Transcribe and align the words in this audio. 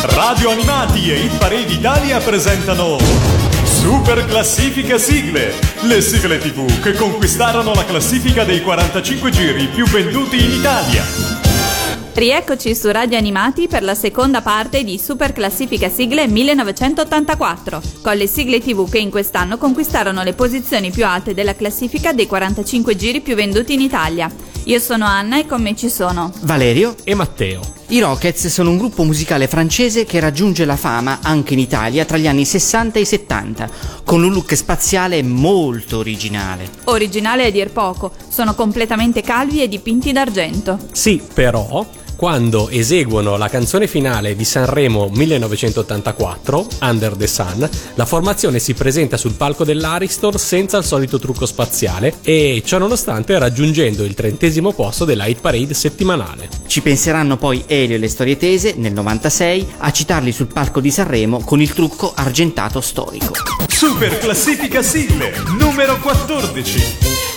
Radio 0.00 0.50
Animati 0.50 1.10
e 1.10 1.24
Hit 1.24 1.38
Parade 1.38 1.72
Italia 1.72 2.18
presentano 2.18 2.98
Super 3.64 4.24
Classifica 4.26 4.96
Sigle, 4.96 5.52
le 5.82 6.00
sigle 6.00 6.38
TV 6.38 6.80
che 6.80 6.92
conquistarono 6.92 7.74
la 7.74 7.84
classifica 7.84 8.44
dei 8.44 8.62
45 8.62 9.30
giri 9.30 9.66
più 9.66 9.84
venduti 9.86 10.36
in 10.36 10.52
Italia. 10.52 11.04
Rieccoci 12.14 12.76
su 12.76 12.90
Radio 12.92 13.18
Animati 13.18 13.66
per 13.66 13.82
la 13.82 13.96
seconda 13.96 14.40
parte 14.40 14.84
di 14.84 14.98
Super 14.98 15.32
Classifica 15.32 15.88
Sigle 15.88 16.28
1984, 16.28 17.82
con 18.00 18.16
le 18.16 18.28
sigle 18.28 18.60
TV 18.60 18.88
che 18.88 18.98
in 18.98 19.10
quest'anno 19.10 19.58
conquistarono 19.58 20.22
le 20.22 20.32
posizioni 20.32 20.92
più 20.92 21.04
alte 21.06 21.34
della 21.34 21.56
classifica 21.56 22.12
dei 22.12 22.26
45 22.26 22.94
giri 22.94 23.20
più 23.20 23.34
venduti 23.34 23.74
in 23.74 23.80
Italia. 23.80 24.47
Io 24.68 24.80
sono 24.80 25.06
Anna 25.06 25.38
e 25.38 25.46
con 25.46 25.62
me 25.62 25.74
ci 25.74 25.88
sono 25.88 26.30
Valerio 26.42 26.94
e 27.02 27.14
Matteo. 27.14 27.62
I 27.86 28.00
Rockets 28.00 28.48
sono 28.48 28.68
un 28.68 28.76
gruppo 28.76 29.02
musicale 29.02 29.48
francese 29.48 30.04
che 30.04 30.20
raggiunge 30.20 30.66
la 30.66 30.76
fama 30.76 31.20
anche 31.22 31.54
in 31.54 31.58
Italia 31.58 32.04
tra 32.04 32.18
gli 32.18 32.26
anni 32.26 32.44
60 32.44 32.98
e 32.98 33.04
70, 33.06 33.70
con 34.04 34.22
un 34.22 34.30
look 34.30 34.54
spaziale 34.54 35.22
molto 35.22 35.96
originale. 35.96 36.68
Originale 36.84 37.46
a 37.46 37.50
dir 37.50 37.70
poco, 37.70 38.12
sono 38.28 38.54
completamente 38.54 39.22
calvi 39.22 39.62
e 39.62 39.68
dipinti 39.68 40.12
d'argento. 40.12 40.78
Sì, 40.92 41.22
però 41.32 41.86
quando 42.18 42.68
eseguono 42.68 43.36
la 43.36 43.48
canzone 43.48 43.86
finale 43.86 44.34
di 44.34 44.44
Sanremo 44.44 45.08
1984, 45.08 46.66
Under 46.80 47.14
the 47.14 47.28
Sun, 47.28 47.70
la 47.94 48.06
formazione 48.06 48.58
si 48.58 48.74
presenta 48.74 49.16
sul 49.16 49.34
palco 49.34 49.62
dell'Aristor 49.62 50.36
senza 50.36 50.78
il 50.78 50.84
solito 50.84 51.20
trucco 51.20 51.46
spaziale 51.46 52.14
e 52.22 52.60
ciò 52.66 52.78
nonostante 52.78 53.38
raggiungendo 53.38 54.02
il 54.02 54.14
trentesimo 54.14 54.72
posto 54.72 55.04
della 55.04 55.26
hit 55.26 55.40
parade 55.40 55.74
settimanale. 55.74 56.48
Ci 56.66 56.80
penseranno 56.80 57.36
poi 57.36 57.62
Elio 57.68 57.94
e 57.94 58.00
le 58.00 58.08
storie 58.08 58.36
tese 58.36 58.74
nel 58.76 58.92
96 58.94 59.74
a 59.78 59.92
citarli 59.92 60.32
sul 60.32 60.48
palco 60.48 60.80
di 60.80 60.90
Sanremo 60.90 61.38
con 61.44 61.60
il 61.60 61.72
trucco 61.72 62.12
argentato 62.16 62.80
storico. 62.80 63.32
Super 63.68 64.18
classifica 64.18 64.82
sigle 64.82 65.34
numero 65.56 65.96
14. 66.00 67.27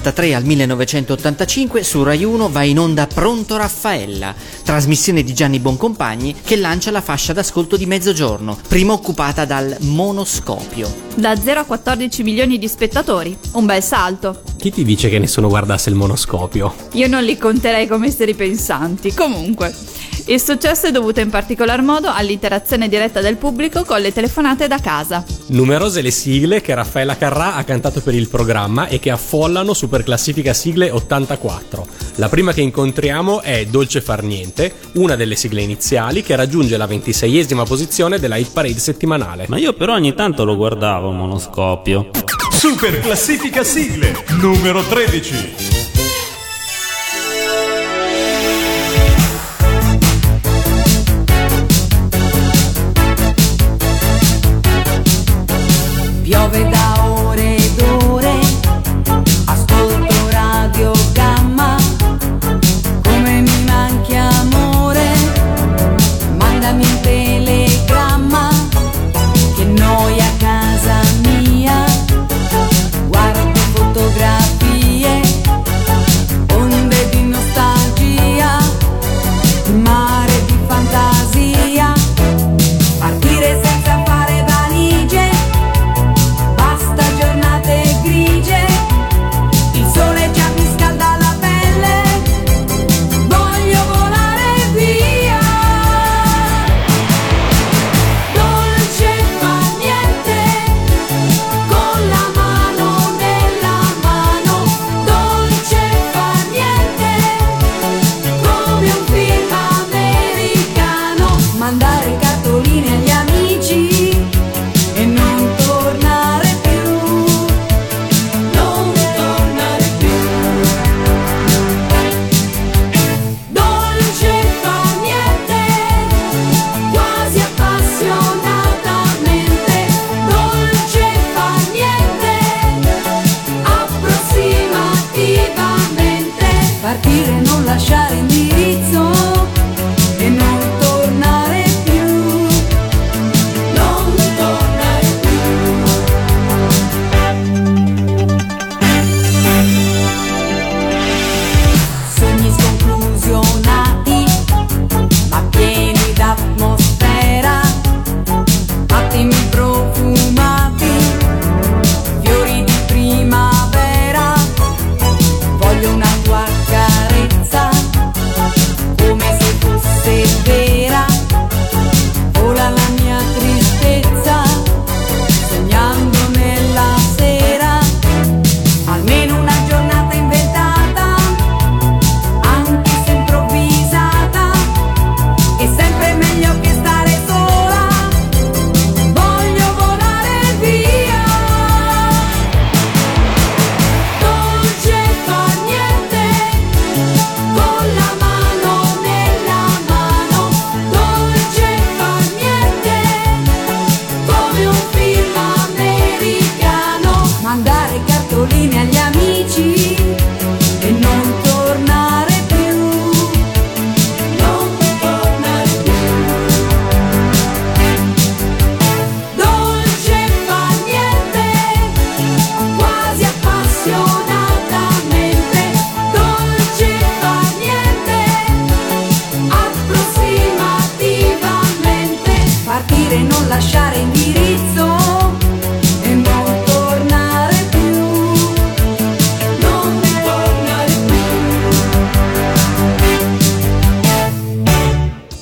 1983 0.00 0.34
al 0.34 0.44
1985 0.44 1.82
su 1.82 2.02
Rai 2.02 2.24
1 2.24 2.48
va 2.48 2.62
in 2.62 2.78
onda 2.78 3.06
Pronto 3.06 3.56
Raffaella, 3.56 4.34
trasmissione 4.64 5.22
di 5.22 5.34
Gianni 5.34 5.58
Boncompagni 5.58 6.36
che 6.42 6.56
lancia 6.56 6.90
la 6.90 7.02
fascia 7.02 7.34
d'ascolto 7.34 7.76
di 7.76 7.84
mezzogiorno, 7.84 8.58
prima 8.66 8.94
occupata 8.94 9.44
dal 9.44 9.76
monoscopio. 9.80 11.08
Da 11.14 11.36
0 11.36 11.60
a 11.60 11.64
14 11.64 12.22
milioni 12.22 12.58
di 12.58 12.66
spettatori, 12.66 13.36
un 13.52 13.66
bel 13.66 13.82
salto. 13.82 14.42
Chi 14.56 14.70
ti 14.70 14.84
dice 14.84 15.10
che 15.10 15.18
nessuno 15.18 15.48
guardasse 15.48 15.90
il 15.90 15.96
monoscopio? 15.96 16.74
Io 16.92 17.06
non 17.06 17.22
li 17.22 17.36
conterei 17.36 17.86
come 17.86 18.06
esseri 18.06 18.34
pensanti. 18.34 19.12
Comunque, 19.12 19.74
il 20.26 20.40
successo 20.40 20.86
è 20.86 20.90
dovuto 20.90 21.20
in 21.20 21.30
particolar 21.30 21.82
modo 21.82 22.10
all'interazione 22.12 22.88
diretta 22.88 23.20
del 23.20 23.36
pubblico 23.36 23.84
con 23.84 24.00
le 24.00 24.12
telefonate 24.12 24.66
da 24.66 24.78
casa. 24.78 25.24
Numerose 25.48 26.02
le 26.02 26.10
sigle 26.10 26.60
che 26.60 26.74
Raffaella 26.74 27.16
Carrà 27.16 27.54
ha 27.54 27.64
cantato 27.64 28.00
per 28.00 28.14
il 28.14 28.28
programma 28.28 28.88
e 28.88 28.98
che 28.98 29.10
affollano 29.10 29.74
Super 29.74 30.02
Classifica 30.02 30.52
Sigle 30.52 30.90
84. 30.90 31.86
La 32.16 32.28
prima 32.28 32.52
che 32.52 32.60
incontriamo 32.60 33.40
è 33.40 33.64
Dolce 33.66 34.00
Far 34.00 34.22
Niente, 34.22 34.74
una 34.94 35.16
delle 35.16 35.36
sigle 35.36 35.62
iniziali 35.62 36.22
che 36.22 36.36
raggiunge 36.36 36.76
la 36.76 36.86
26esima 36.86 37.64
posizione 37.64 38.18
della 38.18 38.36
hit 38.36 38.52
parade 38.52 38.78
settimanale. 38.78 39.46
Ma 39.48 39.58
io 39.58 39.72
però 39.72 39.94
ogni 39.94 40.14
tanto 40.14 40.44
lo 40.44 40.56
guardavo 40.56 41.10
monoscopio. 41.10 42.10
Super 42.50 43.00
classifica 43.00 43.64
sigle 43.64 44.24
numero 44.40 44.82
13. 44.82 45.79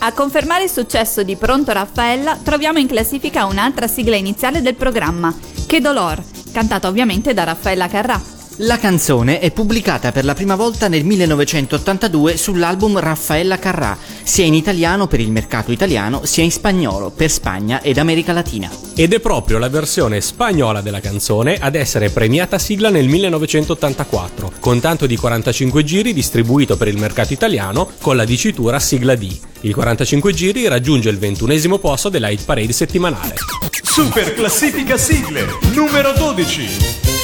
A 0.08 0.12
confermare 0.14 0.64
il 0.64 0.70
successo 0.70 1.22
di 1.22 1.36
Pronto 1.36 1.70
Raffaella 1.70 2.38
troviamo 2.42 2.78
in 2.78 2.86
classifica 2.86 3.44
un'altra 3.44 3.86
sigla 3.86 4.16
iniziale 4.16 4.62
del 4.62 4.74
programma, 4.74 5.34
Che 5.66 5.80
Dolor, 5.82 6.24
cantata 6.50 6.88
ovviamente 6.88 7.34
da 7.34 7.44
Raffaella 7.44 7.88
Carrà. 7.88 8.37
La 8.62 8.76
canzone 8.76 9.38
è 9.38 9.52
pubblicata 9.52 10.10
per 10.10 10.24
la 10.24 10.34
prima 10.34 10.56
volta 10.56 10.88
nel 10.88 11.04
1982 11.04 12.36
sull'album 12.36 12.98
Raffaella 12.98 13.56
Carrà, 13.56 13.96
sia 14.24 14.46
in 14.46 14.54
italiano 14.54 15.06
per 15.06 15.20
il 15.20 15.30
mercato 15.30 15.70
italiano, 15.70 16.24
sia 16.24 16.42
in 16.42 16.50
spagnolo 16.50 17.10
per 17.10 17.30
Spagna 17.30 17.80
ed 17.82 17.98
America 17.98 18.32
Latina. 18.32 18.68
Ed 18.96 19.12
è 19.12 19.20
proprio 19.20 19.58
la 19.58 19.68
versione 19.68 20.20
spagnola 20.20 20.80
della 20.80 20.98
canzone 20.98 21.56
ad 21.60 21.76
essere 21.76 22.10
premiata 22.10 22.58
sigla 22.58 22.90
nel 22.90 23.06
1984, 23.06 24.54
con 24.58 24.80
tanto 24.80 25.06
di 25.06 25.16
45 25.16 25.84
giri 25.84 26.12
distribuito 26.12 26.76
per 26.76 26.88
il 26.88 26.98
mercato 26.98 27.32
italiano 27.32 27.88
con 28.00 28.16
la 28.16 28.24
dicitura 28.24 28.80
sigla 28.80 29.14
D. 29.14 29.38
Il 29.60 29.72
45 29.72 30.32
giri 30.32 30.66
raggiunge 30.66 31.10
il 31.10 31.18
ventunesimo 31.18 31.78
posto 31.78 32.08
della 32.08 32.28
hit 32.28 32.44
parade 32.44 32.72
settimanale. 32.72 33.34
Super 33.70 34.34
classifica 34.34 34.96
sigle 34.96 35.46
numero 35.74 36.12
12. 36.16 37.17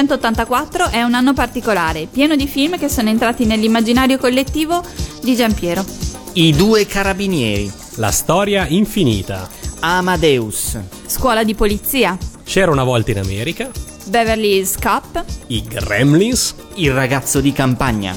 1984 0.00 0.88
è 0.88 1.02
un 1.02 1.12
anno 1.12 1.34
particolare, 1.34 2.06
pieno 2.10 2.34
di 2.34 2.46
film 2.46 2.78
che 2.78 2.88
sono 2.88 3.10
entrati 3.10 3.44
nell'immaginario 3.44 4.16
collettivo 4.16 4.82
di 5.22 5.36
Giampiero. 5.36 5.84
I 6.34 6.52
due 6.54 6.86
carabinieri. 6.86 7.70
La 7.96 8.10
storia 8.10 8.66
infinita. 8.66 9.48
Amadeus. 9.80 10.78
Scuola 11.06 11.44
di 11.44 11.54
polizia. 11.54 12.16
C'era 12.44 12.70
una 12.70 12.84
volta 12.84 13.10
in 13.10 13.18
America. 13.18 13.70
Beverly 14.06 14.56
Hills 14.56 14.76
Cup. 14.78 15.22
I 15.48 15.62
Gremlins. 15.64 16.54
Il 16.76 16.92
ragazzo 16.92 17.40
di 17.40 17.52
campagna. 17.52 18.16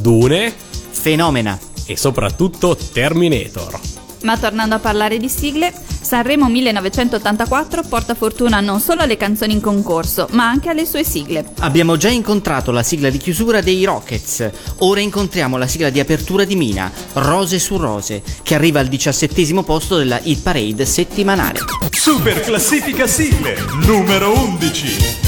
Dune. 0.00 0.52
Fenomena. 0.90 1.58
E 1.86 1.96
soprattutto 1.96 2.76
Terminator. 2.76 3.91
Ma 4.22 4.38
tornando 4.38 4.74
a 4.74 4.78
parlare 4.78 5.18
di 5.18 5.28
sigle, 5.28 5.72
Sanremo 6.00 6.48
1984 6.48 7.82
porta 7.88 8.14
fortuna 8.14 8.60
non 8.60 8.80
solo 8.80 9.02
alle 9.02 9.16
canzoni 9.16 9.52
in 9.52 9.60
concorso, 9.60 10.28
ma 10.32 10.48
anche 10.48 10.68
alle 10.68 10.84
sue 10.84 11.04
sigle. 11.04 11.44
Abbiamo 11.60 11.96
già 11.96 12.08
incontrato 12.08 12.70
la 12.70 12.82
sigla 12.82 13.10
di 13.10 13.18
chiusura 13.18 13.60
dei 13.60 13.84
Rockets, 13.84 14.50
ora 14.78 15.00
incontriamo 15.00 15.56
la 15.56 15.66
sigla 15.66 15.90
di 15.90 16.00
apertura 16.00 16.44
di 16.44 16.56
Mina, 16.56 16.90
Rose 17.14 17.58
su 17.58 17.76
Rose, 17.76 18.22
che 18.42 18.54
arriva 18.54 18.80
al 18.80 18.88
diciassettesimo 18.88 19.62
posto 19.62 19.96
della 19.96 20.20
Hit 20.22 20.42
Parade 20.42 20.84
settimanale. 20.84 21.60
Super 21.90 22.40
classifica 22.40 23.06
sigle, 23.06 23.56
numero 23.86 24.36
11. 24.36 25.21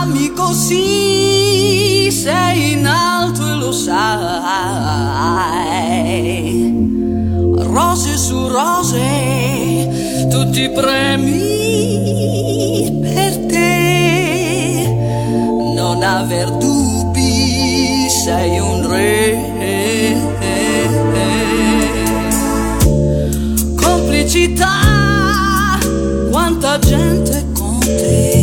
Amico 0.00 0.52
sì, 0.52 2.08
sei 2.10 2.72
in 2.72 2.86
alto 2.86 3.46
e 3.46 3.54
lo 3.54 3.72
sai. 3.72 4.00
Rose 7.54 8.16
su 8.16 8.48
rose, 8.48 10.26
tutti 10.30 10.62
i 10.62 10.70
premi 10.70 11.40
per 13.02 13.36
te. 13.46 14.86
Non 15.74 16.02
aver 16.02 16.50
dubbi, 16.52 18.08
sei 18.08 18.58
un 18.58 18.88
re. 18.88 19.41
felicità, 24.42 25.78
quanta 26.30 26.78
gente 26.80 27.44
con 27.54 27.78
te. 27.80 28.41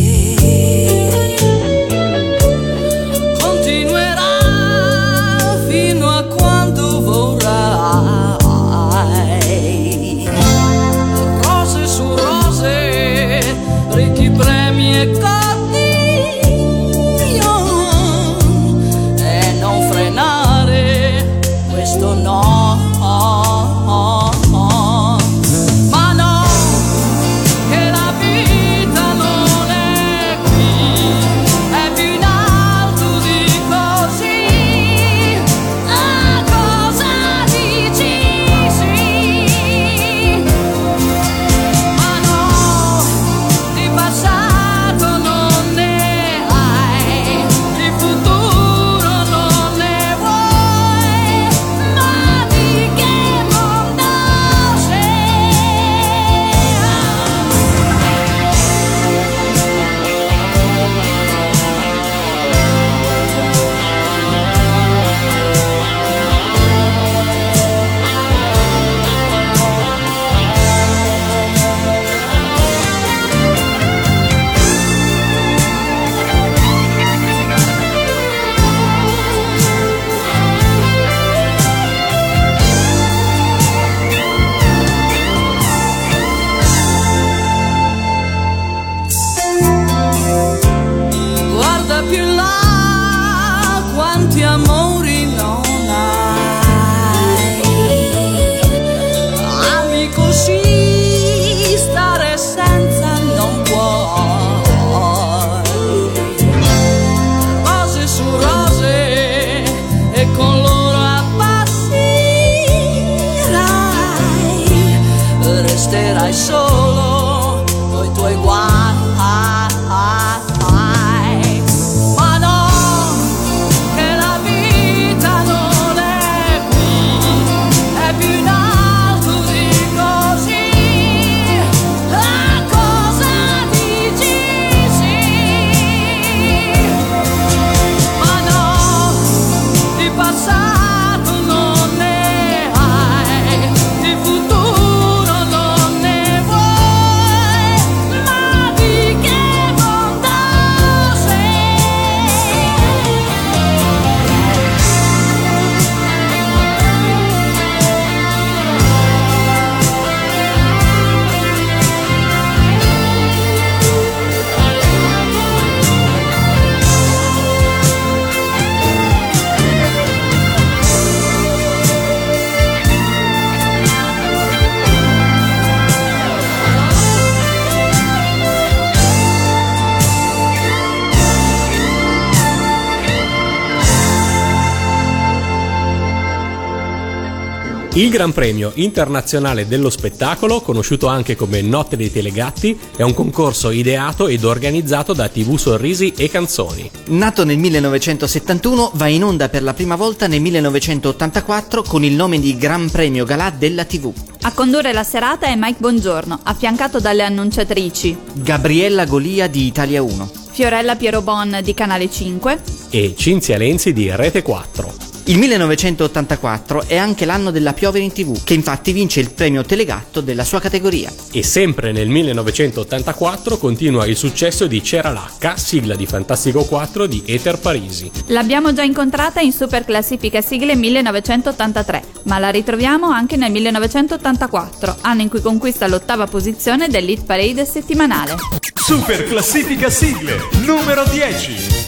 Il 187.99 188.09
Gran 188.09 188.31
Premio 188.31 188.71
Internazionale 188.75 189.67
dello 189.67 189.89
Spettacolo, 189.89 190.61
conosciuto 190.61 191.07
anche 191.07 191.35
come 191.35 191.61
Notte 191.61 191.97
dei 191.97 192.09
Telegatti, 192.09 192.79
è 192.95 193.01
un 193.01 193.13
concorso 193.13 193.71
ideato 193.71 194.29
ed 194.29 194.45
organizzato 194.45 195.11
da 195.11 195.27
TV 195.27 195.57
Sorrisi 195.57 196.13
e 196.15 196.29
Canzoni. 196.29 196.89
Nato 197.07 197.43
nel 197.43 197.57
1971, 197.57 198.91
va 198.93 199.07
in 199.07 199.25
onda 199.25 199.49
per 199.49 199.63
la 199.63 199.73
prima 199.73 199.97
volta 199.97 200.27
nel 200.27 200.39
1984 200.39 201.83
con 201.83 202.05
il 202.05 202.13
nome 202.13 202.39
di 202.39 202.55
Gran 202.55 202.89
Premio 202.89 203.25
Galà 203.25 203.49
della 203.49 203.83
TV. 203.83 204.13
A 204.43 204.53
condurre 204.53 204.93
la 204.93 205.03
serata 205.03 205.47
è 205.47 205.55
Mike 205.57 205.81
Bongiorno, 205.81 206.39
affiancato 206.41 207.01
dalle 207.01 207.23
annunciatrici 207.23 208.17
Gabriella 208.31 209.03
Golia 209.03 209.47
di 209.47 209.65
Italia 209.65 210.01
1. 210.01 210.31
Fiorella 210.51 210.95
Pierobon 210.95 211.59
di 211.61 211.73
Canale 211.73 212.09
5, 212.09 212.61
E 212.91 213.13
Cinzia 213.17 213.57
Lenzi 213.57 213.91
di 213.91 214.09
Rete 214.09 214.41
4. 214.41 215.08
Il 215.29 215.37
1984 215.37 216.85
è 216.87 216.97
anche 216.97 217.23
l'anno 217.25 217.51
della 217.51 217.73
Piovere 217.73 218.03
in 218.03 218.11
TV, 218.11 218.43
che 218.43 218.55
infatti 218.55 218.91
vince 218.91 219.19
il 219.19 219.29
premio 219.29 219.63
Telegatto 219.63 220.21
della 220.21 220.43
sua 220.43 220.59
categoria. 220.59 221.13
E 221.31 221.43
sempre 221.43 221.91
nel 221.91 222.07
1984 222.09 223.59
continua 223.59 224.07
il 224.07 224.17
successo 224.17 224.65
di 224.65 224.81
C'era 224.81 225.11
l'H, 225.11 225.53
sigla 225.53 225.95
di 225.95 226.07
Fantastico 226.07 226.63
4 226.63 227.05
di 227.05 227.21
Ether 227.27 227.59
Parisi. 227.59 228.09
L'abbiamo 228.29 228.73
già 228.73 228.81
incontrata 228.81 229.39
in 229.39 229.51
Super 229.51 229.85
Classifica 229.85 230.41
Sigle 230.41 230.75
1983, 230.75 232.03
ma 232.23 232.39
la 232.39 232.49
ritroviamo 232.49 233.11
anche 233.11 233.35
nel 233.35 233.51
1984, 233.51 234.97
anno 235.01 235.21
in 235.21 235.29
cui 235.29 235.41
conquista 235.41 235.85
l'ottava 235.85 236.25
posizione 236.25 236.87
dell'Hit 236.87 237.25
Parade 237.25 237.65
settimanale. 237.65 238.35
Super 238.73 239.25
classifica 239.25 239.91
sigle 239.91 240.39
numero 240.65 241.03
10. 241.03 241.78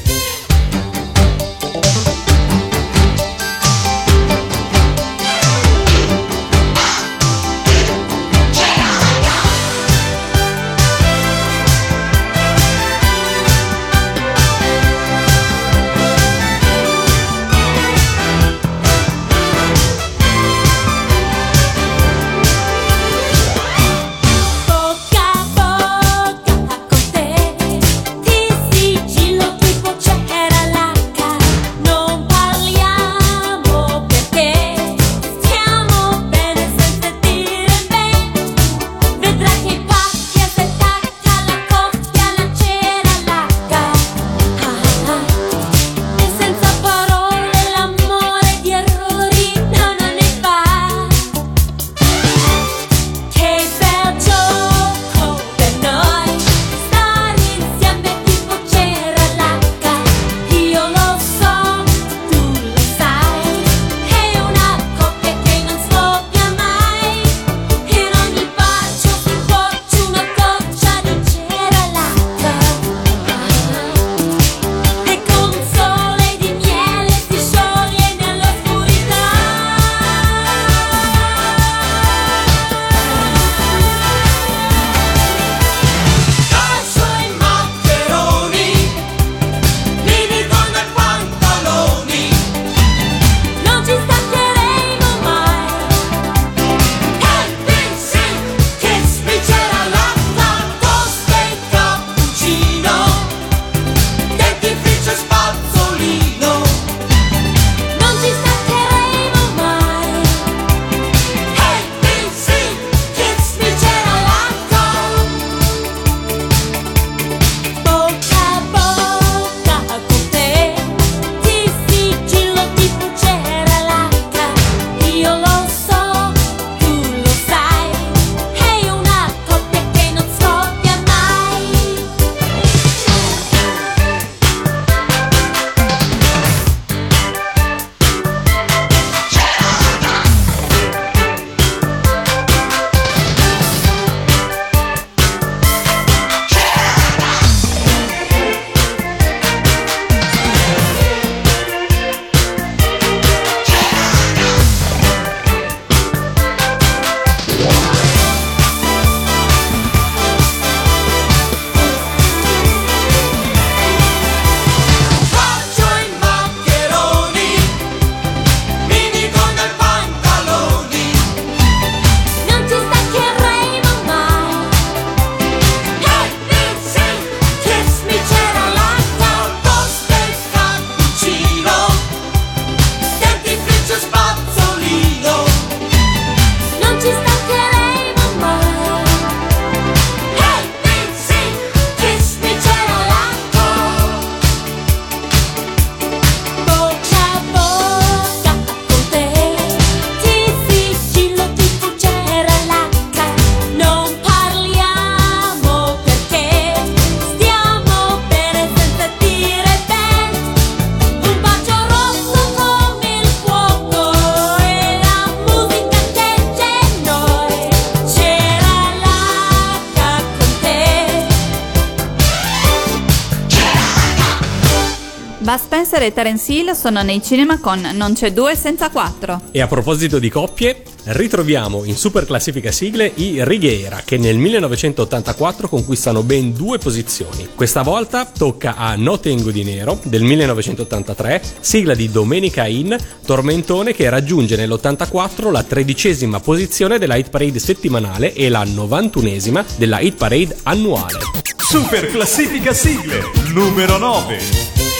Spencer 226.01 226.05
e 226.05 226.13
Terence 226.13 226.51
Hill 226.51 226.71
sono 226.73 227.01
nei 227.03 227.21
cinema 227.21 227.59
con 227.59 227.79
Non 227.93 228.13
c'è 228.13 228.31
due 228.31 228.55
senza 228.55 228.89
quattro. 228.89 229.41
E 229.51 229.61
a 229.61 229.67
proposito 229.67 230.17
di 230.17 230.29
coppie, 230.29 230.83
ritroviamo 231.03 231.83
in 231.83 231.95
super 231.95 232.25
classifica 232.25 232.71
sigle 232.71 233.11
i 233.15 233.43
Righiera 233.43 234.01
che 234.03 234.17
nel 234.17 234.37
1984 234.37 235.67
conquistano 235.67 236.23
ben 236.23 236.53
due 236.53 236.79
posizioni. 236.79 237.49
Questa 237.53 237.83
volta 237.83 238.25
tocca 238.25 238.75
a 238.75 238.95
No 238.95 239.19
Tengo 239.19 239.51
di 239.51 239.63
Nero 239.63 239.99
del 240.03 240.23
1983, 240.23 241.41
sigla 241.59 241.93
di 241.93 242.09
Domenica 242.09 242.65
In, 242.65 242.97
tormentone 243.25 243.93
che 243.93 244.09
raggiunge 244.09 244.55
nell'84 244.55 245.51
la 245.51 245.63
tredicesima 245.63 246.39
posizione 246.39 246.97
della 246.97 247.15
hit 247.15 247.29
parade 247.29 247.59
settimanale 247.59 248.33
e 248.33 248.49
la 248.49 248.63
91esima 248.63 249.63
della 249.77 249.99
hit 249.99 250.15
parade 250.15 250.57
annuale. 250.63 251.19
Super 251.57 252.07
classifica 252.07 252.73
sigle 252.73 253.21
numero 253.53 253.97
9. 253.97 254.90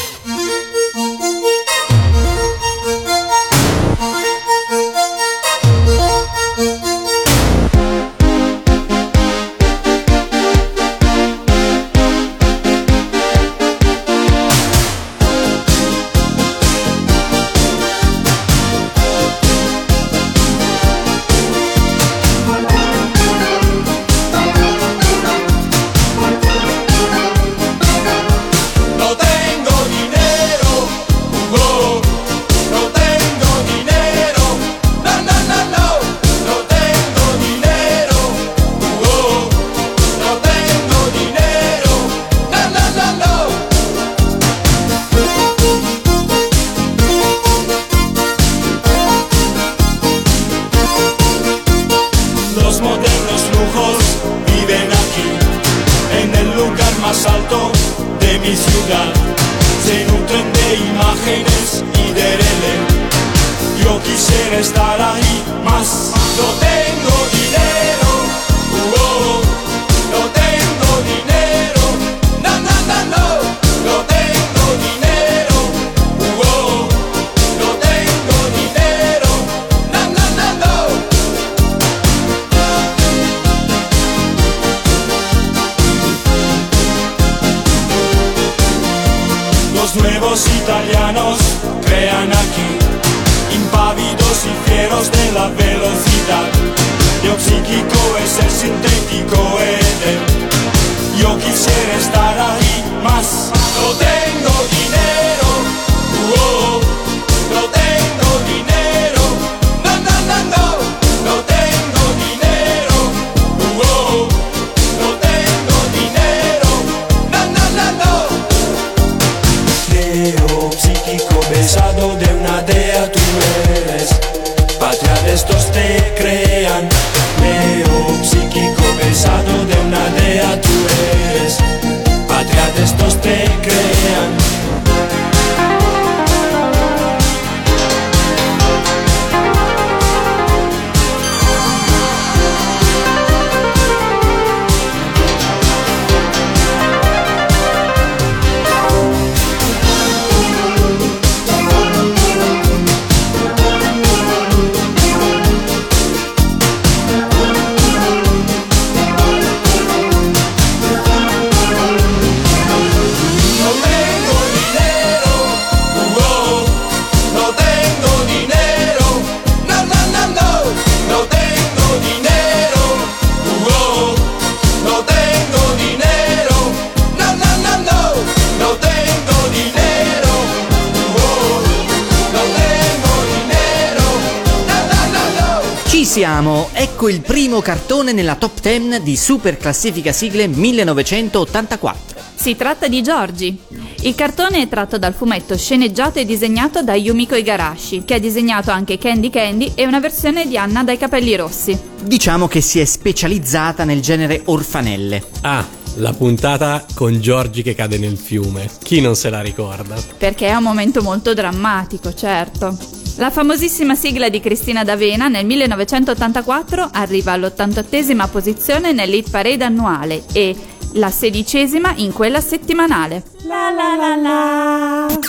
Siamo! 186.12 186.68
Ecco 186.74 187.08
il 187.08 187.22
primo 187.22 187.62
cartone 187.62 188.12
nella 188.12 188.36
top 188.36 188.60
10 188.60 189.02
di 189.02 189.16
Super 189.16 189.56
Classifica 189.56 190.12
Sigle 190.12 190.46
1984. 190.46 192.20
Si 192.36 192.54
tratta 192.58 192.90
di 192.90 193.02
Giorgi. 193.02 193.58
Il 194.02 194.14
cartone 194.14 194.62
è 194.62 194.68
tratto 194.68 194.98
dal 194.98 195.14
fumetto 195.14 195.58
sceneggiato 195.58 196.20
e 196.20 196.26
disegnato 196.26 196.84
da 196.84 196.96
Yumiko 196.96 197.36
Igarashi, 197.36 198.04
che 198.04 198.16
ha 198.16 198.20
disegnato 198.20 198.72
anche 198.72 198.98
Candy 198.98 199.30
Candy 199.30 199.72
e 199.74 199.86
una 199.86 200.02
versione 200.02 200.46
di 200.50 200.58
Anna 200.58 200.84
dai 200.84 200.98
capelli 200.98 201.34
rossi. 201.38 201.80
Diciamo 202.02 202.50
che 202.50 202.60
si 202.60 202.82
è 202.82 202.86
specializzata 202.86 203.86
nel 203.86 204.02
genere 204.02 204.42
orfanelle. 204.44 205.24
Ah, 205.44 205.66
la 205.96 206.12
puntata 206.12 206.86
con 206.94 207.22
Giorgi 207.22 207.62
che 207.62 207.74
cade 207.74 207.98
nel 207.98 208.18
fiume. 208.18 208.70
Chi 208.84 209.00
non 209.00 209.16
se 209.16 209.30
la 209.30 209.40
ricorda? 209.40 209.96
Perché 210.18 210.48
è 210.48 210.56
un 210.56 210.64
momento 210.64 211.02
molto 211.02 211.34
drammatico, 211.34 212.14
certo. 212.14 213.01
La 213.18 213.30
famosissima 213.30 213.94
sigla 213.94 214.30
di 214.30 214.40
Cristina 214.40 214.84
D'Avena 214.84 215.28
nel 215.28 215.46
1984 215.46 216.90
arriva 216.94 217.34
all'88esima 217.34 218.30
posizione 218.30 218.94
nell'hit 218.94 219.30
parade 219.30 219.64
annuale 219.64 220.24
e 220.32 220.56
la 220.94 221.12
sedicesima 221.12 221.94
in 221.98 222.14
quella 222.14 222.42
settimanale. 222.42 223.24
La 223.44 223.70
la 223.70 223.96
la 223.96 224.16
la. 224.16 225.20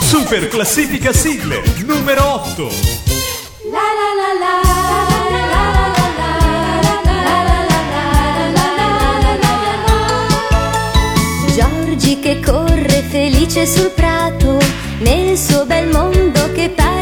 Super 0.00 0.48
classifica 0.48 1.12
sigle 1.12 1.62
numero 1.84 2.24
8. 2.34 2.70
Giorgi 11.54 12.18
che 12.20 12.40
corre 12.40 13.04
felice 13.08 13.66
sul 13.66 13.90
prato, 13.90 14.58
nel 15.00 15.36
suo 15.36 15.66
bel 15.66 15.88
mondo 15.88 16.52
che 16.52 16.70
pare 16.70 16.97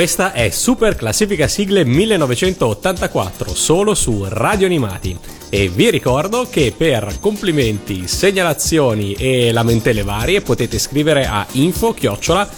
Questa 0.00 0.32
è 0.32 0.48
Super 0.48 0.96
Classifica 0.96 1.46
Sigle 1.46 1.84
1984, 1.84 3.54
solo 3.54 3.94
su 3.94 4.24
Radio 4.26 4.64
Animati. 4.64 5.14
E 5.50 5.68
vi 5.68 5.90
ricordo 5.90 6.48
che 6.48 6.72
per 6.74 7.18
complimenti, 7.20 8.08
segnalazioni 8.08 9.12
e 9.12 9.52
lamentele 9.52 10.02
varie 10.02 10.40
potete 10.40 10.78
scrivere 10.78 11.26
a 11.26 11.46
info 11.52 11.94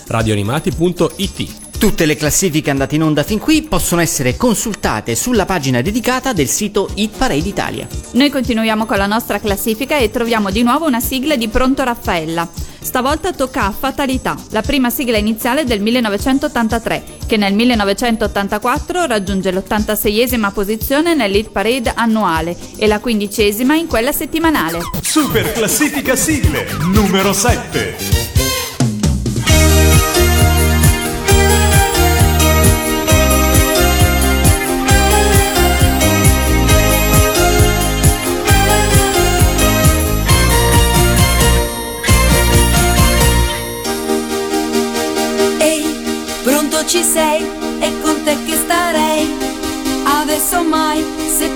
radioanimati.it. 0.06 1.61
Tutte 1.82 2.06
le 2.06 2.14
classifiche 2.14 2.70
andate 2.70 2.94
in 2.94 3.02
onda 3.02 3.24
fin 3.24 3.40
qui 3.40 3.62
possono 3.62 4.00
essere 4.00 4.36
consultate 4.36 5.16
sulla 5.16 5.46
pagina 5.46 5.80
dedicata 5.80 6.32
del 6.32 6.46
sito 6.46 6.88
Hit 6.94 7.16
Parade 7.16 7.48
Italia. 7.48 7.88
Noi 8.12 8.30
continuiamo 8.30 8.86
con 8.86 8.98
la 8.98 9.08
nostra 9.08 9.40
classifica 9.40 9.98
e 9.98 10.08
troviamo 10.08 10.52
di 10.52 10.62
nuovo 10.62 10.86
una 10.86 11.00
sigla 11.00 11.34
di 11.34 11.48
Pronto 11.48 11.82
Raffaella. 11.82 12.48
Stavolta 12.80 13.32
tocca 13.32 13.64
a 13.64 13.72
Fatalità, 13.72 14.36
la 14.50 14.62
prima 14.62 14.90
sigla 14.90 15.16
iniziale 15.16 15.64
del 15.64 15.80
1983, 15.80 17.02
che 17.26 17.36
nel 17.36 17.52
1984 17.52 19.06
raggiunge 19.06 19.50
l'86esima 19.50 20.52
posizione 20.52 21.16
nell'Hit 21.16 21.50
Parade 21.50 21.94
annuale 21.96 22.56
e 22.76 22.86
la 22.86 23.00
quindicesima 23.00 23.74
in 23.74 23.88
quella 23.88 24.12
settimanale. 24.12 24.78
Super 25.00 25.50
classifica 25.50 26.14
sigle 26.14 26.64
numero 26.92 27.32
7. 27.32 28.31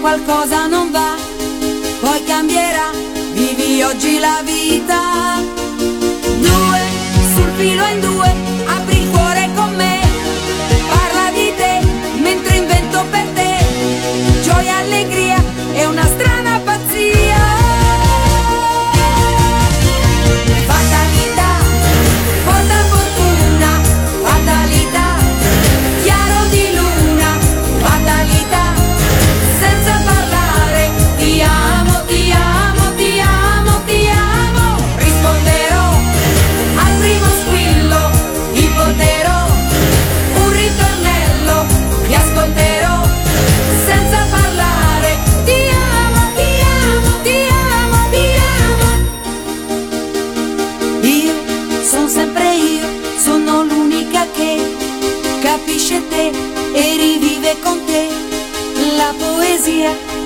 qualcosa 0.06 0.68
non 0.68 0.92
va, 0.92 1.16
poi 2.00 2.22
cambierà, 2.22 2.92
vivi 3.32 3.82
oggi 3.82 4.20
la 4.20 4.40
vita. 4.44 5.55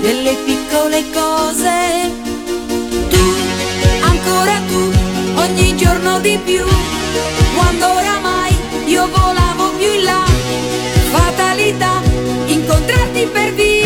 delle 0.01 0.35
piccole 0.45 1.05
cose. 1.13 2.13
Tu, 3.09 3.25
ancora 4.03 4.61
tu, 4.69 4.93
ogni 5.35 5.77
giorno 5.77 6.19
di 6.21 6.39
più, 6.45 6.65
quando 7.55 7.87
oramai 7.87 8.55
io 8.87 9.09
volavo 9.09 9.71
più 9.79 9.93
in 9.93 10.05
là, 10.05 10.25
fatalità, 11.13 12.03
incontrarti 12.47 13.29
per 13.33 13.53
via. 13.55 13.80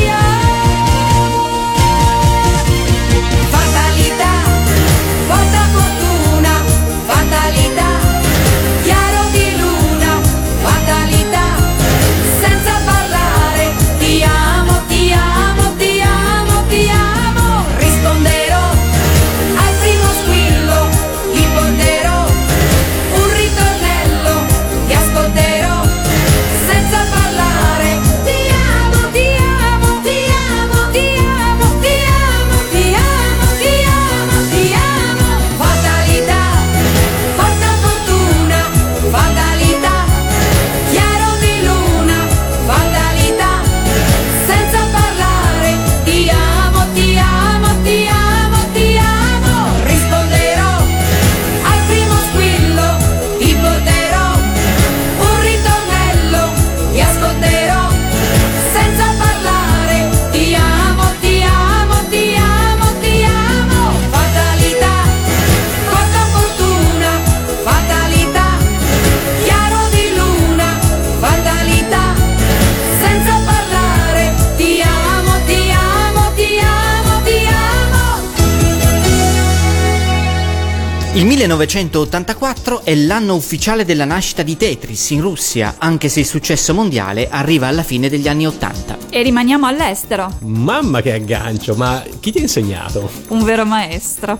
1984 81.45 82.85
è 82.85 82.95
l'anno 82.95 83.35
ufficiale 83.35 83.85
della 83.85 84.07
nascita 84.07 84.43
di 84.43 84.57
Tetris 84.57 85.11
in 85.11 85.21
Russia, 85.21 85.75
anche 85.77 86.09
se 86.09 86.21
il 86.21 86.27
successo 86.27 86.73
mondiale 86.73 87.29
arriva 87.29 87.67
alla 87.67 87.83
fine 87.83 88.09
degli 88.09 88.29
anni 88.29 88.47
80. 88.47 88.97
E 89.11 89.23
rimaniamo 89.23 89.67
all'estero. 89.67 90.39
Mamma 90.41 91.03
che 91.03 91.13
aggancio, 91.13 91.75
ma 91.75 92.03
chi 92.19 92.33
ti 92.33 92.39
ha 92.39 92.43
insegnato? 92.43 93.11
Un 93.29 93.45
vero 93.45 93.67
maestro. 93.67 94.39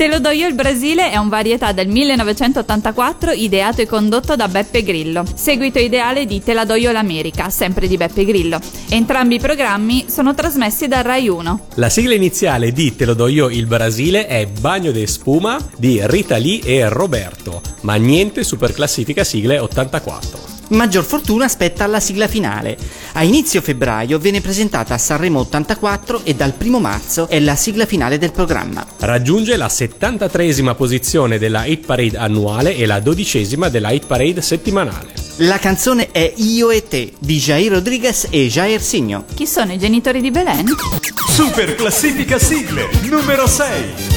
Te 0.00 0.08
lo 0.08 0.18
do 0.18 0.30
io 0.30 0.48
il 0.48 0.54
Brasile 0.54 1.10
è 1.10 1.18
un 1.18 1.28
varietà 1.28 1.72
del 1.72 1.86
1984 1.86 3.32
ideato 3.32 3.82
e 3.82 3.86
condotto 3.86 4.34
da 4.34 4.48
Beppe 4.48 4.82
Grillo, 4.82 5.26
seguito 5.34 5.78
ideale 5.78 6.24
di 6.24 6.42
Te 6.42 6.54
la 6.54 6.64
do 6.64 6.74
io 6.74 6.90
l'America, 6.90 7.50
sempre 7.50 7.86
di 7.86 7.98
Beppe 7.98 8.24
Grillo. 8.24 8.58
Entrambi 8.88 9.34
i 9.34 9.38
programmi 9.38 10.06
sono 10.08 10.32
trasmessi 10.34 10.88
da 10.88 11.02
Rai 11.02 11.28
1. 11.28 11.66
La 11.74 11.90
sigla 11.90 12.14
iniziale 12.14 12.72
di 12.72 12.96
Te 12.96 13.04
lo 13.04 13.12
do 13.12 13.26
io 13.26 13.50
il 13.50 13.66
Brasile 13.66 14.26
è 14.26 14.46
Bagno 14.46 14.90
de 14.90 15.06
Spuma 15.06 15.58
di 15.76 16.00
Rita 16.02 16.38
Lee 16.38 16.62
e 16.64 16.88
Roberto, 16.88 17.60
ma 17.82 17.96
niente 17.96 18.42
super 18.42 18.72
classifica 18.72 19.22
sigle 19.22 19.58
84. 19.58 20.59
Maggior 20.70 21.04
fortuna 21.04 21.48
spetta 21.48 21.84
alla 21.84 21.98
sigla 21.98 22.28
finale. 22.28 22.76
A 23.14 23.24
inizio 23.24 23.60
febbraio 23.60 24.18
viene 24.18 24.40
presentata 24.40 24.94
a 24.94 24.98
Sanremo 24.98 25.40
84 25.40 26.20
e 26.24 26.34
dal 26.34 26.54
1 26.56 26.78
marzo 26.78 27.28
è 27.28 27.40
la 27.40 27.56
sigla 27.56 27.86
finale 27.86 28.18
del 28.18 28.30
programma. 28.30 28.86
Raggiunge 28.98 29.56
la 29.56 29.66
73esima 29.66 30.76
posizione 30.76 31.38
della 31.38 31.64
hit 31.64 31.86
parade 31.86 32.16
annuale 32.16 32.76
e 32.76 32.86
la 32.86 33.00
dodicesima 33.00 33.68
della 33.68 33.90
hit 33.90 34.06
parade 34.06 34.42
settimanale. 34.42 35.12
La 35.38 35.58
canzone 35.58 36.10
è 36.12 36.32
Io 36.36 36.70
e 36.70 36.86
te 36.86 37.14
di 37.18 37.38
Jair 37.38 37.72
Rodriguez 37.72 38.28
e 38.30 38.46
Jair 38.46 38.80
Signo. 38.80 39.24
Chi 39.34 39.46
sono 39.46 39.72
i 39.72 39.78
genitori 39.78 40.20
di 40.20 40.30
Belen? 40.30 40.72
Super 41.30 41.74
classifica 41.74 42.38
sigle 42.38 42.88
numero 43.08 43.46
6. 43.46 44.09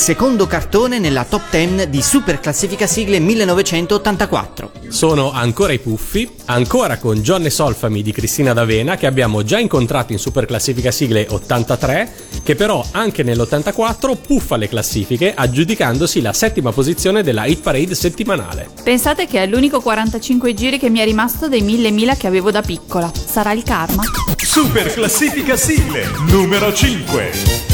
Secondo 0.00 0.46
cartone 0.46 0.98
nella 0.98 1.24
top 1.24 1.50
10 1.50 1.90
di 1.90 2.00
Super 2.00 2.40
Classifica 2.40 2.86
Sigle 2.86 3.18
1984. 3.20 4.72
Sono 4.88 5.30
ancora 5.30 5.74
i 5.74 5.78
Puffi, 5.78 6.26
ancora 6.46 6.96
con 6.96 7.20
John 7.20 7.44
e 7.44 7.50
Solfami 7.50 8.00
di 8.00 8.10
Cristina 8.10 8.54
D'Avena 8.54 8.96
che 8.96 9.06
abbiamo 9.06 9.44
già 9.44 9.58
incontrato 9.58 10.12
in 10.12 10.18
Super 10.18 10.46
Classifica 10.46 10.90
Sigle 10.90 11.26
83, 11.28 12.12
che 12.42 12.54
però 12.54 12.82
anche 12.92 13.22
nell'84 13.22 14.16
puffa 14.26 14.56
le 14.56 14.68
classifiche 14.70 15.34
aggiudicandosi 15.34 16.22
la 16.22 16.32
settima 16.32 16.72
posizione 16.72 17.22
della 17.22 17.44
hit 17.44 17.60
parade 17.60 17.94
settimanale. 17.94 18.70
Pensate 18.82 19.26
che 19.26 19.42
è 19.42 19.46
l'unico 19.46 19.82
45 19.82 20.54
giri 20.54 20.78
che 20.78 20.88
mi 20.88 21.00
è 21.00 21.04
rimasto 21.04 21.46
dei 21.46 21.60
mille 21.60 21.90
mila 21.90 22.14
che 22.14 22.26
avevo 22.26 22.50
da 22.50 22.62
piccola. 22.62 23.12
Sarà 23.14 23.52
il 23.52 23.64
karma? 23.64 24.02
Super 24.38 24.94
classifica 24.94 25.56
sigle 25.56 26.08
numero 26.30 26.72
5. 26.72 27.69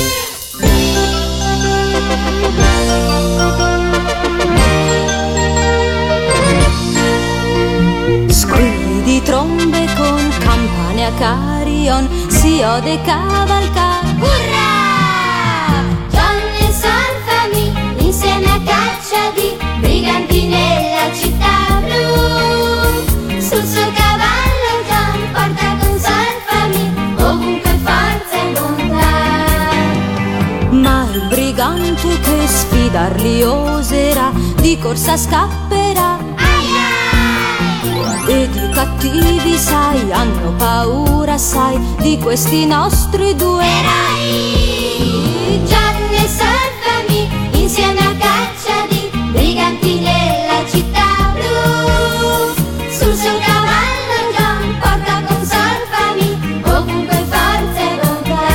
Trombe 9.26 9.86
con 9.96 10.22
campane 10.38 11.06
a 11.06 11.12
carion, 11.18 12.08
si 12.28 12.62
ode 12.62 13.00
cavalcar. 13.02 14.04
Urrà! 14.20 15.82
Donne 16.16 16.58
e 16.60 16.72
solfami, 16.82 17.64
insieme 18.06 18.46
a 18.46 18.60
caccia 18.64 19.32
di 19.34 19.48
briganti 19.80 20.46
nella 20.46 21.12
città 21.12 21.82
blu. 21.82 23.40
Sul 23.40 23.64
suo 23.64 23.86
cavallo 24.00 24.70
John 24.88 25.18
porta 25.34 25.68
con 25.80 25.94
solfami, 26.06 26.84
ovunque 27.18 27.72
forza 27.82 28.36
e 28.40 28.52
bontà. 28.54 29.10
Ma 30.70 30.98
il 31.12 31.26
brigante 31.28 32.20
che 32.20 32.46
sfidarli 32.46 33.42
oserà, 33.42 34.30
di 34.60 34.78
corsa 34.78 35.16
scapperà. 35.16 35.75
Cattivi, 38.96 39.56
sai, 39.58 40.10
hanno 40.10 40.52
paura, 40.56 41.36
sai, 41.38 41.78
di 42.00 42.18
questi 42.18 42.66
nostri 42.66 43.34
due 43.36 43.64
eroi. 43.64 45.62
Gianni 45.64 46.16
e 46.16 46.28
Salvami, 46.28 47.28
insieme 47.62 48.00
a 48.00 48.14
caccia 48.16 48.86
di 48.88 49.10
briganti 49.30 50.00
nella 50.00 50.64
città 50.70 51.34
blu. 51.34 52.54
Sul 52.90 53.14
suo 53.14 53.38
cavallo 53.44 54.18
John 54.36 54.78
porta 54.80 55.22
con 55.26 55.44
Salvami, 55.44 56.62
ovunque 56.64 57.24
forza 57.28 57.80
e 57.80 57.98
bontà. 58.02 58.48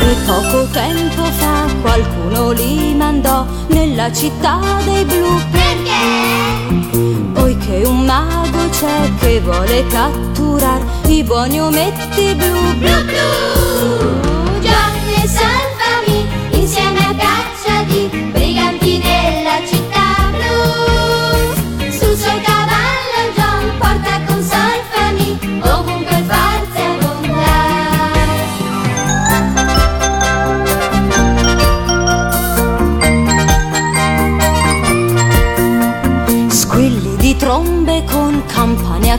E 0.00 0.16
poco 0.26 0.66
tempo 0.70 1.22
fa 1.24 1.66
qualcuno 1.82 2.52
li 2.52 2.94
mandò 2.94 3.46
nella 3.68 4.10
città 4.12 4.58
dei 4.84 5.04
blu. 5.04 5.40
Perché? 5.50 6.53
Poiché 7.64 7.86
un 7.86 8.04
mago 8.04 8.68
c'è 8.68 9.10
che 9.20 9.40
vuole 9.40 9.86
catturar 9.86 10.82
i 11.06 11.24
buoni 11.24 11.60
ometti 11.60 12.34
blu. 12.34 12.76
Blu 12.78 13.04
blu! 13.04 14.13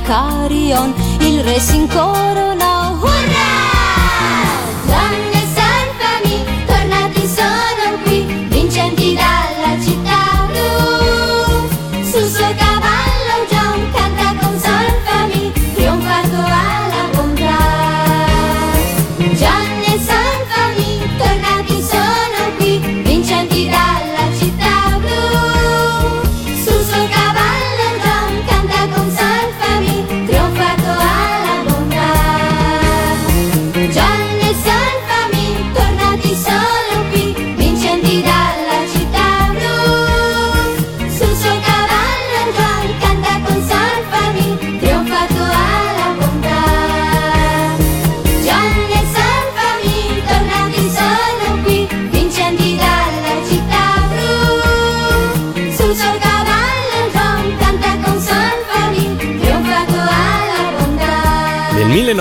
Carion, 0.05 0.93
il 1.21 1.43
re 1.43 1.59
si 1.59 1.77
incorona, 1.77 2.64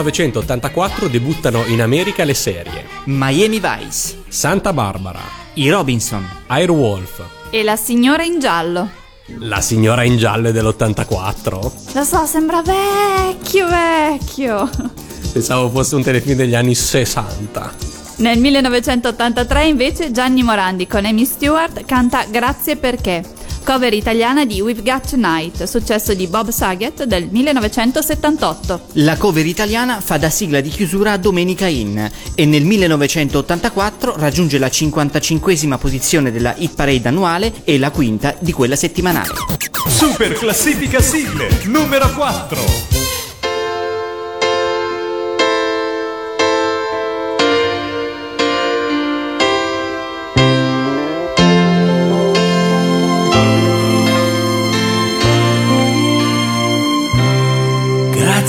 1984 0.02 1.06
debuttano 1.06 1.64
in 1.66 1.80
America 1.80 2.24
le 2.24 2.34
serie 2.34 2.84
Miami 3.04 3.60
Vice, 3.60 4.24
Santa 4.26 4.72
Barbara, 4.72 5.20
i 5.54 5.70
Robinson, 5.70 6.28
Airwolf, 6.48 7.22
E 7.50 7.62
la 7.62 7.76
signora 7.76 8.24
in 8.24 8.40
giallo. 8.40 8.90
La 9.38 9.60
signora 9.60 10.02
in 10.02 10.16
giallo 10.16 10.48
è 10.48 10.52
dell'84. 10.52 11.72
Lo 11.94 12.04
so, 12.04 12.26
sembra 12.26 12.60
vecchio, 12.62 13.68
vecchio. 13.68 14.68
Pensavo 15.32 15.70
fosse 15.70 15.94
un 15.94 16.02
telefilm 16.02 16.36
degli 16.38 16.56
anni 16.56 16.74
60. 16.74 17.74
Nel 18.16 18.38
1983 18.40 19.66
invece 19.66 20.10
Gianni 20.10 20.42
Morandi 20.42 20.86
con 20.88 21.04
Amy 21.04 21.24
Stewart 21.24 21.84
canta 21.84 22.24
Grazie 22.24 22.76
perché, 22.76 23.22
cover 23.64 23.92
italiana 23.94 24.44
di 24.44 24.60
We've 24.60 24.82
Got 24.82 25.10
Tonight, 25.10 25.64
successo 25.64 26.14
di 26.14 26.26
Bob 26.26 26.50
Saget 26.50 27.04
del 27.04 27.28
1978. 27.30 28.80
La 28.92 29.16
cover 29.16 29.44
italiana 29.44 30.00
fa 30.00 30.18
da 30.18 30.28
sigla 30.28 30.60
di 30.60 30.68
chiusura 30.68 31.12
a 31.12 31.16
Domenica 31.16 31.66
In 31.66 32.10
e 32.34 32.44
nel 32.44 32.64
1984 32.64 34.16
raggiunge 34.16 34.58
la 34.58 34.68
55esima 34.68 35.78
posizione 35.78 36.30
della 36.30 36.54
hit 36.56 36.74
parade 36.74 37.08
annuale 37.08 37.52
e 37.64 37.78
la 37.78 37.90
quinta 37.90 38.36
di 38.38 38.52
quella 38.52 38.76
settimanale. 38.76 39.32
Super 39.88 40.34
classifica 40.34 41.00
sigle 41.00 41.48
numero 41.64 42.12
4. 42.12 42.93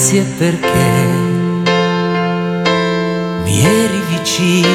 Grazie 0.07 0.23
perché 0.37 1.07
mi 3.43 3.59
eri 3.59 4.01
vicina 4.07 4.69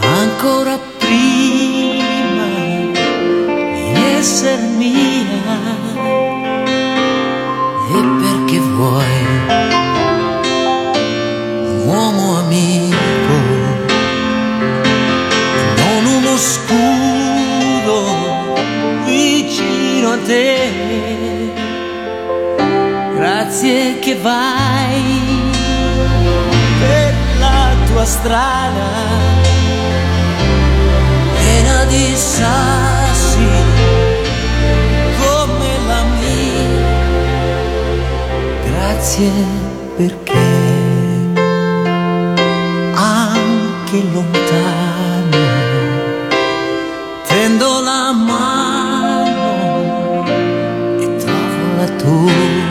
ancora 0.00 0.76
prima 0.98 2.46
di 3.74 3.92
essere 4.16 4.60
mia. 4.76 5.60
E 7.90 8.00
perché 8.20 8.58
vuoi 8.58 9.41
che 24.02 24.16
vai 24.16 25.40
per 26.80 27.14
la 27.38 27.72
tua 27.86 28.04
strada 28.04 28.90
piena 31.38 31.84
di 31.84 32.12
sassi 32.16 33.48
come 35.20 35.68
la 35.86 36.02
mia 36.18 36.90
grazie 38.64 39.30
perché 39.96 40.50
anche 42.94 44.02
lontano. 44.12 45.36
Tendo 47.28 47.80
la 47.80 48.12
mano 48.12 49.44
e 50.98 51.16
trovo 51.16 51.76
la 51.76 51.88
tua. 51.96 52.61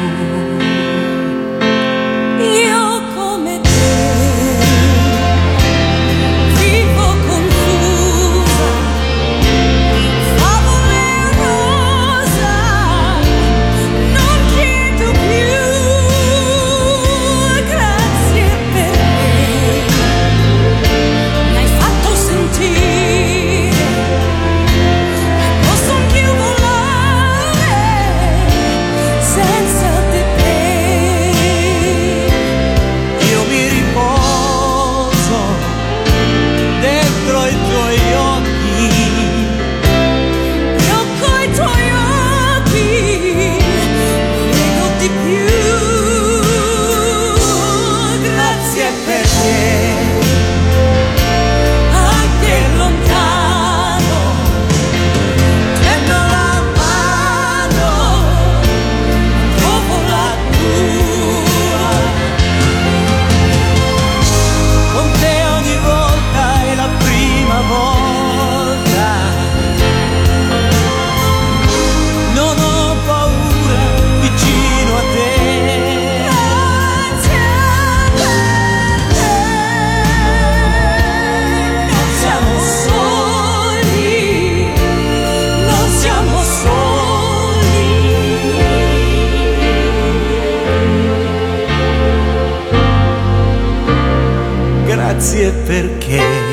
Grazie 95.22 95.52
perché 95.52 96.51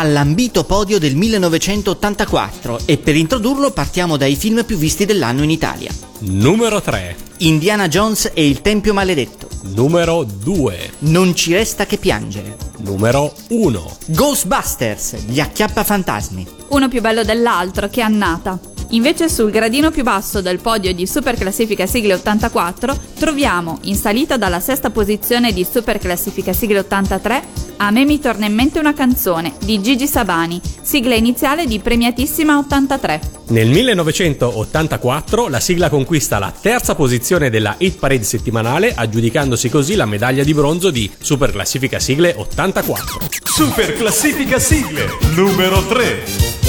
all'ambito 0.00 0.64
podio 0.64 0.98
del 0.98 1.14
1984 1.14 2.80
e 2.86 2.96
per 2.96 3.16
introdurlo 3.16 3.70
partiamo 3.70 4.16
dai 4.16 4.34
film 4.34 4.64
più 4.64 4.76
visti 4.76 5.04
dell'anno 5.04 5.42
in 5.42 5.50
Italia. 5.50 5.92
Numero 6.20 6.80
3. 6.80 7.16
Indiana 7.38 7.88
Jones 7.88 8.30
e 8.34 8.46
il 8.46 8.60
Tempio 8.62 8.92
Maledetto. 8.92 9.48
Numero 9.74 10.24
2. 10.24 10.92
Non 11.00 11.34
ci 11.34 11.52
resta 11.52 11.86
che 11.86 11.98
piangere. 11.98 12.56
Numero 12.78 13.34
1. 13.48 13.96
Ghostbusters, 14.06 15.16
gli 15.26 15.38
acchiappafantasmi. 15.38 16.46
Uno 16.68 16.88
più 16.88 17.00
bello 17.00 17.22
dell'altro, 17.22 17.88
che 17.88 18.00
annata. 18.00 18.58
Invece 18.92 19.28
sul 19.28 19.52
gradino 19.52 19.92
più 19.92 20.02
basso 20.02 20.40
del 20.40 20.58
podio 20.58 20.92
di 20.92 21.06
Super 21.06 21.36
Classifica 21.36 21.86
Sigle 21.86 22.14
84 22.14 22.98
troviamo, 23.18 23.78
in 23.82 23.94
salita 23.94 24.36
dalla 24.36 24.58
sesta 24.58 24.90
posizione 24.90 25.52
di 25.52 25.64
Super 25.64 25.98
Classifica 25.98 26.52
Sigle 26.52 26.80
83, 26.80 27.42
A 27.76 27.90
me 27.92 28.04
mi 28.04 28.18
torna 28.18 28.46
in 28.46 28.54
mente 28.54 28.80
una 28.80 28.92
canzone 28.92 29.54
di 29.62 29.80
Gigi 29.80 30.08
Sabani, 30.08 30.60
sigla 30.82 31.14
iniziale 31.14 31.66
di 31.66 31.78
Premiatissima 31.78 32.58
83. 32.58 33.20
Nel 33.50 33.68
1984 33.68 35.48
la 35.48 35.60
sigla 35.60 35.88
conquista 35.88 36.40
la 36.40 36.52
terza 36.52 36.96
posizione 36.96 37.48
della 37.48 37.76
Hit 37.78 37.96
Parade 37.96 38.24
settimanale, 38.24 38.92
aggiudicandosi 38.92 39.68
così 39.68 39.94
la 39.94 40.06
medaglia 40.06 40.42
di 40.42 40.52
bronzo 40.52 40.90
di 40.90 41.08
Super 41.20 41.52
Classifica 41.52 42.00
Sigle 42.00 42.34
84. 42.36 43.20
Super 43.44 43.92
classifica 43.92 44.58
sigle 44.58 45.06
numero 45.34 45.86
3. 45.86 46.59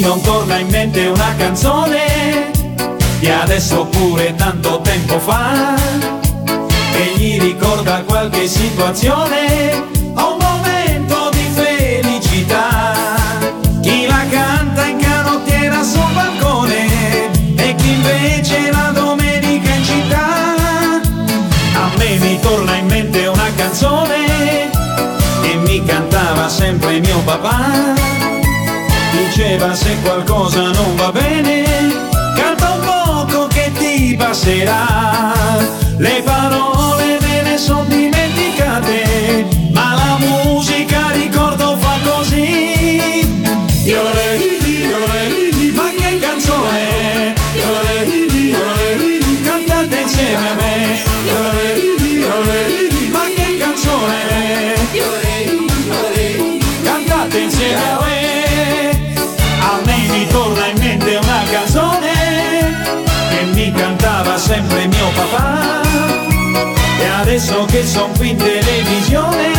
Non 0.00 0.20
torna 0.22 0.58
in 0.58 0.68
mente 0.68 1.06
una 1.06 1.34
canzone 1.36 2.50
di 3.18 3.28
adesso 3.28 3.80
oppure 3.80 4.34
tanto 4.34 4.80
tempo 4.80 5.18
fa 5.18 5.74
che 6.92 7.12
gli 7.16 7.38
ricorda 7.38 8.02
qualche 8.04 8.46
situazione 8.46 9.88
o 10.14 10.32
un 10.32 10.38
momento 10.38 11.28
di 11.32 11.46
felicità. 11.52 12.94
Chi 13.82 14.06
la 14.06 14.24
canta 14.30 14.86
in 14.86 14.98
canottiera 14.98 15.82
sul 15.82 16.12
balcone 16.14 17.30
e 17.56 17.74
chi 17.74 17.92
invece 17.92 18.70
la 18.70 18.92
domenica 18.94 19.70
in 19.70 19.84
città. 19.84 20.26
A 21.74 21.90
me 21.96 22.16
mi 22.18 22.38
torna 22.40 22.76
in 22.76 22.86
mente 22.86 23.26
una 23.26 23.50
canzone 23.54 24.70
che 25.42 25.54
mi 25.56 25.84
cantava 25.84 26.48
sempre 26.48 27.00
mio 27.00 27.18
papà 27.18 28.19
diceva 29.40 29.72
se 29.72 29.96
qualcosa 30.02 30.70
non 30.70 30.96
va 30.96 31.10
bene, 31.10 31.64
canta 32.36 32.72
un 32.72 32.80
poco 32.80 33.46
che 33.46 33.72
ti 33.78 34.14
passerà. 34.14 35.32
Le 35.96 36.22
parole 36.22 37.18
me 37.20 37.42
ne 37.42 37.56
sono 37.56 37.84
dimenticate, 37.84 39.46
ma 39.72 39.94
la 39.94 40.18
sempre 64.50 64.86
mio 64.88 65.08
papà. 65.14 65.80
E 66.98 67.06
adesso 67.20 67.64
che 67.66 67.86
son 67.86 68.10
qui 68.16 68.30
in 68.30 68.36
televisione, 68.36 69.52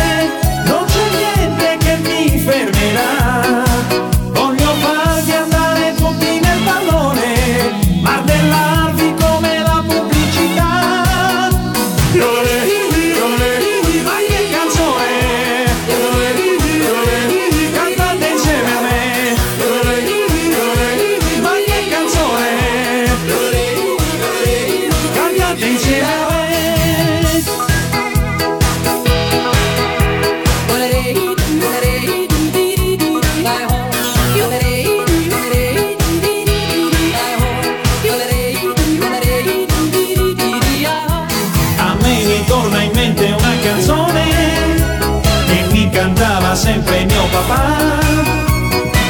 papà. 47.46 48.00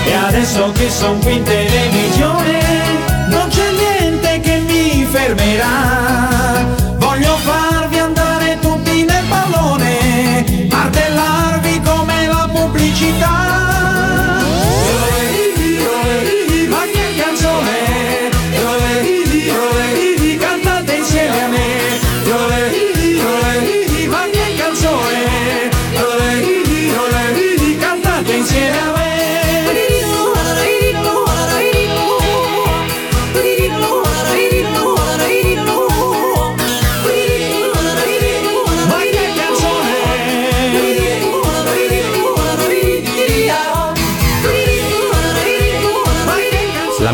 E 0.07 0.14
adesso 0.14 0.72
che 0.72 0.91
son 0.91 1.18
qui 1.20 1.37
in 1.37 1.43
televisione, 1.45 2.72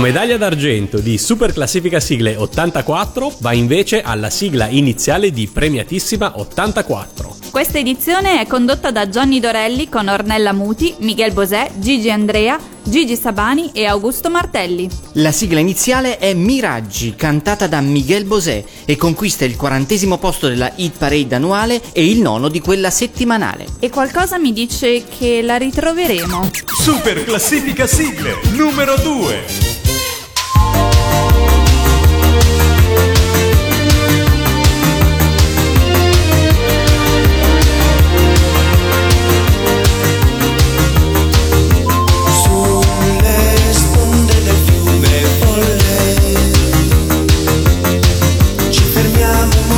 medaglia 0.08 0.38
d'argento 0.38 1.00
di 1.00 1.18
Super 1.18 1.52
Classifica 1.52 2.00
Sigle 2.00 2.34
84 2.34 3.36
va 3.40 3.52
invece 3.52 4.00
alla 4.00 4.30
sigla 4.30 4.66
iniziale 4.66 5.30
di 5.30 5.46
Premiatissima 5.48 6.38
84. 6.38 7.36
Questa 7.50 7.76
edizione 7.76 8.40
è 8.40 8.46
condotta 8.46 8.90
da 8.90 9.06
Johnny 9.06 9.38
Dorelli 9.38 9.90
con 9.90 10.08
Ornella 10.08 10.54
Muti, 10.54 10.94
Miguel 11.00 11.32
Bosè, 11.32 11.72
Gigi 11.76 12.10
Andrea, 12.10 12.58
Gigi 12.82 13.16
Sabani 13.16 13.70
e 13.74 13.84
Augusto 13.84 14.30
Martelli. 14.30 14.88
La 15.14 15.30
sigla 15.30 15.60
iniziale 15.60 16.16
è 16.16 16.32
Miraggi, 16.32 17.14
cantata 17.14 17.66
da 17.66 17.82
Miguel 17.82 18.24
Bosé 18.24 18.64
e 18.86 18.96
conquista 18.96 19.44
il 19.44 19.56
quarantesimo 19.56 20.16
posto 20.16 20.48
della 20.48 20.72
Hit 20.76 20.96
Parade 20.96 21.34
annuale 21.34 21.82
e 21.92 22.08
il 22.08 22.22
nono 22.22 22.48
di 22.48 22.60
quella 22.60 22.88
settimanale. 22.88 23.66
E 23.78 23.90
qualcosa 23.90 24.38
mi 24.38 24.54
dice 24.54 25.04
che 25.04 25.42
la 25.42 25.58
ritroveremo. 25.58 26.50
Super 26.80 27.24
classifica 27.24 27.86
sigle 27.86 28.36
numero 28.52 28.96
2. 28.96 29.77
I'm 49.50 49.77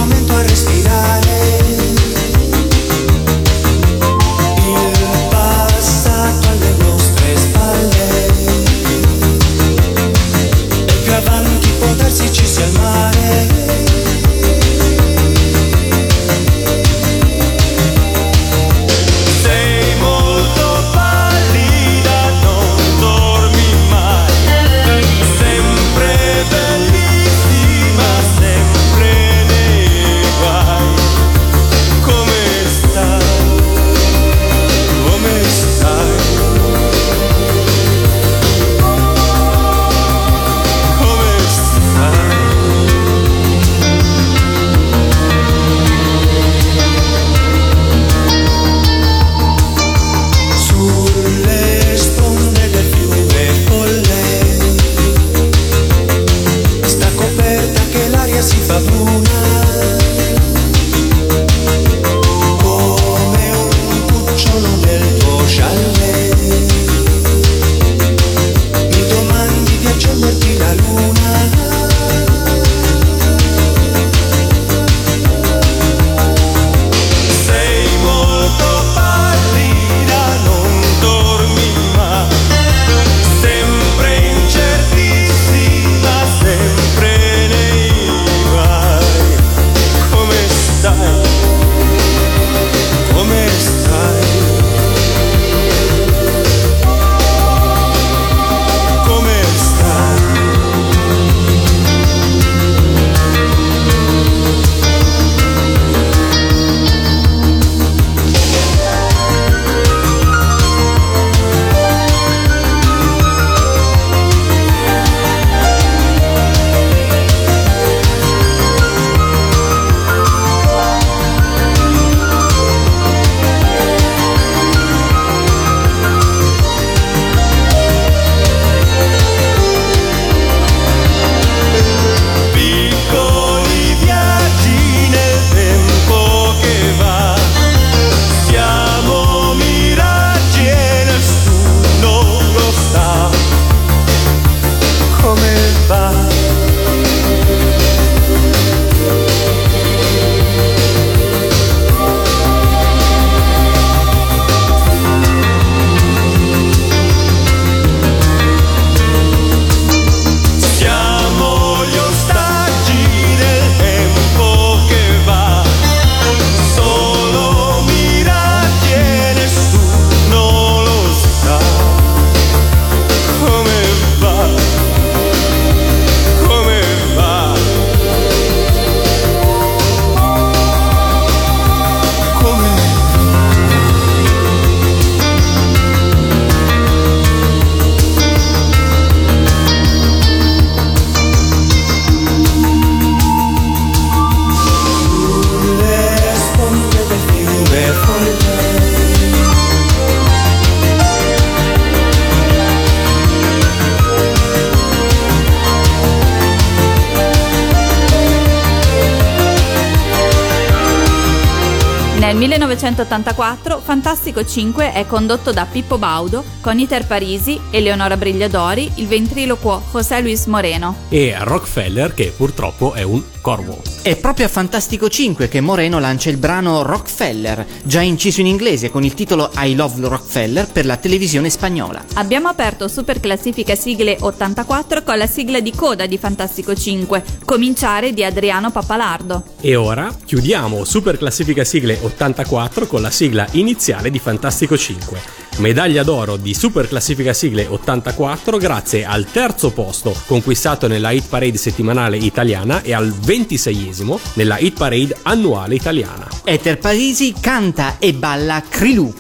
1984 214.31 214.31
Fantastico 214.31 214.45
5 214.45 214.93
è 214.93 215.07
condotto 215.07 215.53
da 215.53 215.66
Pippo 215.66 215.99
Baudo 215.99 216.45
con 216.61 216.78
Iter 216.78 217.07
Parisi, 217.07 217.61
Eleonora 217.70 218.16
Brigliadori, 218.16 218.91
il 218.97 219.07
ventriloquo 219.07 219.83
José 219.93 220.20
Luis 220.20 220.47
Moreno. 220.47 220.95
E 221.09 221.35
Rockefeller, 221.39 222.14
che 222.14 222.33
purtroppo 222.37 222.93
è 222.93 223.03
un 223.03 223.22
corvo. 223.41 223.81
È 224.03 224.16
proprio 224.16 224.47
a 224.47 224.49
Fantastico 224.49 225.09
5 225.09 225.49
che 225.49 225.61
Moreno 225.61 225.99
lancia 225.99 226.31
il 226.31 226.37
brano 226.37 226.83
Rockefeller, 226.83 227.66
già 227.83 228.01
inciso 228.01 228.41
in 228.41 228.47
inglese 228.47 228.91
con 228.91 229.05
il 229.05 229.14
titolo 229.14 229.51
I 229.57 229.74
Love 229.74 230.09
Rockefeller 230.09 230.68
per 230.70 230.87
la 230.87 230.97
televisione 230.97 231.51
spagnola. 231.51 232.05
Abbiamo 232.14 232.49
aperto 232.49 232.89
Super 232.89 233.20
Classifica 233.20 233.74
Sigle 233.74 234.16
84 234.20 235.03
con 235.03 235.18
la 235.18 235.26
sigla 235.26 235.61
di 235.61 235.72
coda 235.72 236.07
di 236.07 236.18
Fantastico 236.18 236.74
5, 236.74 237.24
cominciare 237.45 238.12
di 238.12 238.24
Adriano 238.24 238.70
Pappalardo. 238.70 239.43
E 239.61 239.74
ora 239.74 240.14
chiudiamo 240.24 240.85
Super 240.85 241.16
Classifica 241.16 241.64
Sigle 241.64 241.99
84 242.01 242.87
con 242.87 243.01
la 243.01 243.11
sigla 243.11 243.47
iniziale 243.53 244.11
di 244.11 244.18
Fantastico 244.18 244.30
5. 244.39 245.20
Medaglia 245.59 246.03
d'oro 246.03 246.37
di 246.37 246.55
Super 246.55 246.89
Classifica 246.89 247.33
Sigle 247.33 247.66
84 247.66 248.57
grazie 248.57 249.05
al 249.05 249.26
terzo 249.31 249.72
posto 249.72 250.14
conquistato 250.26 250.87
nella 250.87 251.11
hit 251.11 251.28
parade 251.28 251.57
settimanale 251.57 252.16
italiana 252.16 252.83
e 252.83 252.95
al 252.95 253.09
26esimo 253.09 254.18
nella 254.35 254.59
hit 254.59 254.78
parade 254.78 255.16
annuale 255.22 255.74
italiana. 255.74 256.28
Eter 256.45 256.78
Parisi 256.78 257.35
canta 257.41 257.97
e 257.99 258.14
balla 258.14 258.62
Krilou. 258.68 259.12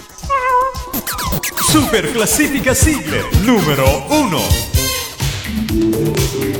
Super 1.68 2.10
classifica 2.12 2.74
sigle 2.74 3.28
numero 3.42 4.04
1. 4.08 6.59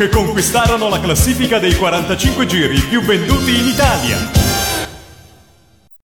Che 0.00 0.08
conquistarono 0.08 0.88
la 0.88 0.98
classifica 0.98 1.58
dei 1.58 1.74
45 1.74 2.46
giri 2.46 2.80
più 2.80 3.02
venduti 3.02 3.58
in 3.58 3.66
Italia. 3.66 4.39